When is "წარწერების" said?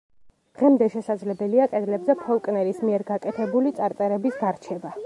3.83-4.43